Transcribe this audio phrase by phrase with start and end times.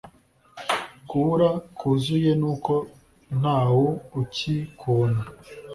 [1.09, 2.73] kubura kwuzuye nuko
[3.39, 3.85] ntawu
[4.21, 5.21] uki kubona